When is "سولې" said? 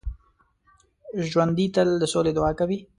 2.13-2.31